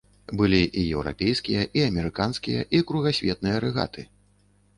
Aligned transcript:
Былі 0.37 0.61
і 0.83 0.85
еўрапейскія, 0.99 1.65
і 1.81 1.83
амерыканскія, 1.89 2.65
і 2.79 2.81
кругасветныя 2.89 3.55
рэгаты. 3.69 4.09